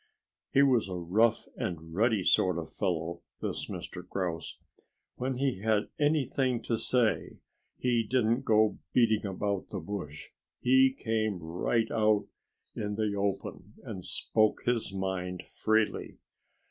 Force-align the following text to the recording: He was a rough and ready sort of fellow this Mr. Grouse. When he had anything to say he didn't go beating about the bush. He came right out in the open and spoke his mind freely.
He 0.49 0.63
was 0.63 0.89
a 0.89 0.95
rough 0.95 1.45
and 1.57 1.93
ready 1.93 2.23
sort 2.23 2.57
of 2.57 2.73
fellow 2.73 3.21
this 3.39 3.67
Mr. 3.67 4.01
Grouse. 4.09 4.57
When 5.17 5.35
he 5.35 5.59
had 5.59 5.89
anything 5.99 6.59
to 6.63 6.77
say 6.79 7.37
he 7.77 8.01
didn't 8.01 8.43
go 8.43 8.79
beating 8.93 9.27
about 9.27 9.69
the 9.69 9.79
bush. 9.79 10.29
He 10.59 10.91
came 10.91 11.37
right 11.39 11.91
out 11.91 12.25
in 12.75 12.95
the 12.95 13.13
open 13.15 13.75
and 13.83 14.03
spoke 14.03 14.63
his 14.65 14.91
mind 14.91 15.43
freely. 15.45 16.17